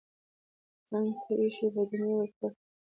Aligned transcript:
څنګ 0.87 1.07
ته 1.23 1.31
ايښی 1.39 1.67
بدنۍ 1.75 2.01
يې 2.09 2.15
ورپورته 2.17 2.57
کړه. 2.67 2.77